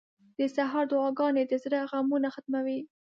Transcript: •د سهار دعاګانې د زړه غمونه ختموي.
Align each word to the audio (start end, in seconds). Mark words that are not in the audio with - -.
•د 0.37 0.39
سهار 0.55 0.85
دعاګانې 0.91 1.43
د 1.47 1.53
زړه 1.63 1.79
غمونه 1.91 2.27
ختموي. 2.35 2.79